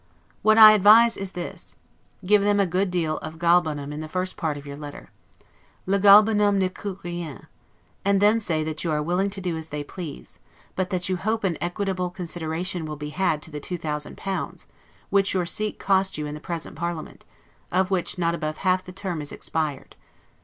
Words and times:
What 0.41 0.57
I 0.57 0.71
advise 0.71 1.15
is 1.15 1.33
this: 1.33 1.75
Give 2.25 2.41
them 2.41 2.59
a 2.59 2.65
good 2.65 2.89
deal 2.89 3.19
of 3.19 3.37
'Galbanum' 3.37 3.93
in 3.93 3.99
the 3.99 4.07
first 4.07 4.35
part 4.35 4.57
of 4.57 4.65
your 4.65 4.75
letter. 4.75 5.11
'Le 5.85 5.99
Galbanum 5.99 6.57
ne 6.57 6.69
coute 6.69 6.97
rien'; 7.03 7.45
and 8.03 8.19
then 8.19 8.39
say 8.39 8.63
that 8.63 8.83
you 8.83 8.89
are 8.89 9.03
willing 9.03 9.29
to 9.29 9.39
do 9.39 9.55
as 9.55 9.69
they 9.69 9.83
please; 9.83 10.39
but 10.75 10.89
that 10.89 11.07
you 11.07 11.17
hope 11.17 11.43
an 11.43 11.55
equitable 11.61 12.09
consideration 12.09 12.85
will 12.85 12.95
be 12.95 13.09
had 13.09 13.43
to 13.43 13.51
the 13.51 13.59
two 13.59 13.77
thousand 13.77 14.17
pounds, 14.17 14.65
which 15.11 15.35
your 15.35 15.45
seat 15.45 15.77
cost 15.77 16.17
you 16.17 16.25
in 16.25 16.33
the 16.33 16.39
present 16.39 16.75
parliament, 16.75 17.23
of 17.71 17.91
which 17.91 18.17
not 18.17 18.33
above 18.33 18.57
half 18.65 18.83
the 18.83 18.91
term 18.91 19.21
is 19.21 19.31
expired. 19.31 19.95